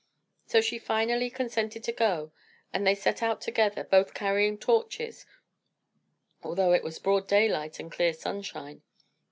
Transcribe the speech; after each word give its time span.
So 0.47 0.61
she 0.61 0.79
finally 0.79 1.29
consented 1.29 1.83
to 1.83 1.91
go, 1.91 2.31
and 2.73 2.87
they 2.87 2.95
set 2.95 3.21
out 3.21 3.39
together, 3.39 3.83
both 3.83 4.15
carrying 4.15 4.57
torches, 4.57 5.27
although 6.41 6.73
it 6.73 6.81
was 6.83 6.97
broad 6.97 7.27
daylight 7.27 7.79
and 7.79 7.91
clear 7.91 8.13
sunshine. 8.13 8.81